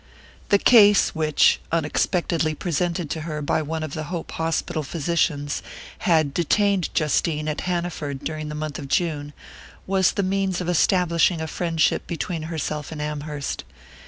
The 0.49 0.57
"case" 0.57 1.09
which, 1.13 1.59
unexpectedly 1.71 2.55
presented 2.55 3.07
to 3.11 3.21
her 3.21 3.39
by 3.39 3.61
one 3.61 3.83
of 3.83 3.93
the 3.93 4.05
Hope 4.05 4.31
Hospital 4.31 4.81
physicians, 4.81 5.61
had 5.99 6.33
detained 6.33 6.89
Justine 6.95 7.47
at 7.47 7.61
Hanaford 7.69 8.23
during 8.23 8.49
the 8.49 8.55
month 8.55 8.79
of 8.79 8.87
June, 8.87 9.31
was 9.85 10.13
the 10.13 10.23
means 10.23 10.59
of 10.59 10.67
establishing 10.67 11.39
a 11.39 11.45
friendship 11.45 12.07
between 12.07 12.41
herself 12.49 12.91
and 12.91 12.99
Amherst. 12.99 13.63